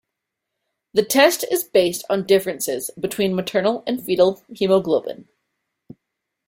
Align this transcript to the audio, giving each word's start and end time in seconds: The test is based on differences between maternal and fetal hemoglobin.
The 0.95 1.05
test 1.05 1.45
is 1.51 1.63
based 1.63 2.05
on 2.09 2.25
differences 2.25 2.89
between 2.99 3.35
maternal 3.35 3.83
and 3.85 4.03
fetal 4.03 4.41
hemoglobin. 4.51 5.27